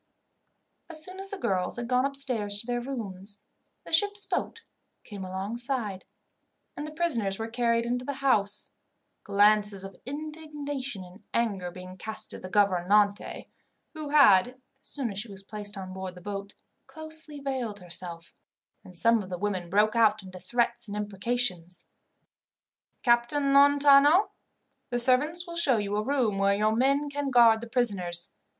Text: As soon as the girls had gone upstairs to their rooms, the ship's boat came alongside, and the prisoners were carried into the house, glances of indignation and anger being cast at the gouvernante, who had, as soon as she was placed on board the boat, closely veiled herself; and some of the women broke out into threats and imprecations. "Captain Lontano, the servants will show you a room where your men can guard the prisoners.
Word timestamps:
As 0.89 1.03
soon 1.03 1.19
as 1.19 1.29
the 1.29 1.37
girls 1.37 1.75
had 1.75 1.87
gone 1.87 2.05
upstairs 2.05 2.57
to 2.57 2.65
their 2.65 2.81
rooms, 2.81 3.43
the 3.85 3.93
ship's 3.93 4.25
boat 4.25 4.63
came 5.03 5.23
alongside, 5.23 6.05
and 6.75 6.87
the 6.87 6.91
prisoners 6.91 7.37
were 7.37 7.47
carried 7.47 7.85
into 7.85 8.03
the 8.03 8.13
house, 8.15 8.71
glances 9.23 9.83
of 9.83 9.95
indignation 10.07 11.03
and 11.03 11.23
anger 11.35 11.69
being 11.69 11.97
cast 11.97 12.33
at 12.33 12.41
the 12.41 12.49
gouvernante, 12.49 13.45
who 13.93 14.09
had, 14.09 14.47
as 14.81 14.87
soon 14.87 15.11
as 15.11 15.19
she 15.19 15.27
was 15.29 15.43
placed 15.43 15.77
on 15.77 15.93
board 15.93 16.15
the 16.15 16.19
boat, 16.21 16.55
closely 16.87 17.39
veiled 17.39 17.77
herself; 17.77 18.33
and 18.83 18.97
some 18.97 19.21
of 19.21 19.29
the 19.29 19.37
women 19.37 19.69
broke 19.69 19.95
out 19.95 20.23
into 20.23 20.39
threats 20.39 20.87
and 20.87 20.97
imprecations. 20.97 21.89
"Captain 23.03 23.53
Lontano, 23.53 24.31
the 24.89 24.97
servants 24.97 25.45
will 25.45 25.55
show 25.55 25.77
you 25.77 25.95
a 25.95 26.01
room 26.03 26.39
where 26.39 26.55
your 26.55 26.75
men 26.75 27.07
can 27.07 27.29
guard 27.29 27.61
the 27.61 27.67
prisoners. 27.69 28.29